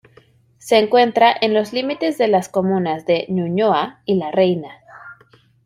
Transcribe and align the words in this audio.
Se 0.57 0.79
encuentra 0.79 1.31
en 1.41 1.53
los 1.53 1.73
límites 1.73 2.17
de 2.17 2.27
las 2.27 2.49
comunas 2.49 3.05
de 3.05 3.27
Ñuñoa 3.29 4.01
y 4.05 4.15
La 4.15 4.31
Reina. 4.31 4.81